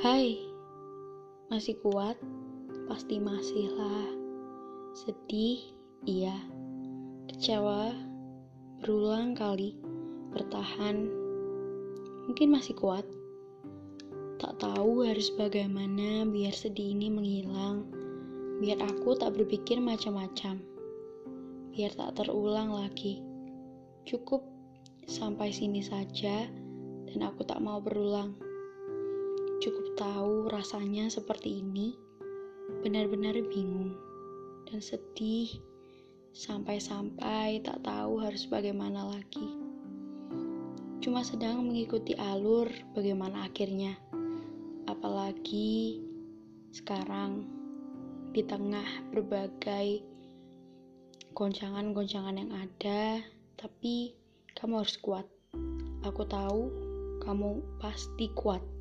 Hai, 0.00 0.40
masih 1.52 1.76
kuat? 1.84 2.16
Pasti 2.88 3.20
masih 3.20 3.68
lah. 3.76 4.08
Sedih, 4.96 5.60
iya. 6.08 6.40
Kecewa, 7.28 7.92
berulang 8.80 9.36
kali, 9.36 9.76
bertahan. 10.32 11.04
Mungkin 12.24 12.48
masih 12.48 12.80
kuat. 12.80 13.04
Tak 14.40 14.64
tahu 14.64 15.04
harus 15.04 15.36
bagaimana 15.36 16.24
biar 16.24 16.56
sedih 16.56 16.96
ini 16.96 17.12
menghilang. 17.12 17.84
Biar 18.56 18.80
aku 18.80 19.20
tak 19.20 19.36
berpikir 19.36 19.84
macam-macam. 19.84 20.64
Biar 21.76 21.92
tak 21.92 22.16
terulang 22.16 22.72
lagi. 22.72 23.20
Cukup 24.08 24.48
sampai 25.04 25.52
sini 25.52 25.84
saja 25.84 26.48
dan 27.04 27.20
aku 27.20 27.44
tak 27.44 27.60
mau 27.60 27.84
berulang. 27.84 28.48
Cukup 29.60 29.92
tahu 29.92 30.48
rasanya 30.48 31.12
seperti 31.12 31.60
ini, 31.60 31.92
benar-benar 32.80 33.36
bingung 33.44 33.92
dan 34.64 34.80
sedih 34.80 35.52
sampai-sampai 36.32 37.60
tak 37.60 37.84
tahu 37.84 38.24
harus 38.24 38.48
bagaimana 38.48 39.04
lagi. 39.12 39.44
Cuma 41.04 41.20
sedang 41.20 41.60
mengikuti 41.68 42.16
alur 42.16 42.72
bagaimana 42.96 43.44
akhirnya. 43.52 44.00
Apalagi 44.88 46.00
sekarang 46.72 47.44
di 48.32 48.40
tengah 48.40 49.12
berbagai 49.12 50.00
goncangan-goncangan 51.36 52.40
yang 52.40 52.52
ada, 52.56 53.20
tapi 53.60 54.16
kamu 54.56 54.80
harus 54.80 54.96
kuat. 55.04 55.28
Aku 56.00 56.24
tahu 56.24 56.72
kamu 57.20 57.60
pasti 57.76 58.32
kuat. 58.32 58.79